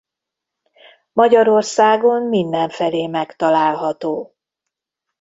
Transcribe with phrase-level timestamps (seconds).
[1.13, 4.35] Magyarországon mindenfelé megtalálható.